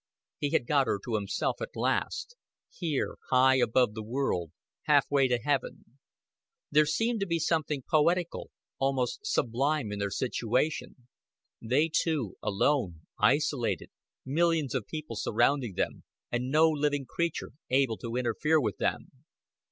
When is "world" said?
4.01-4.51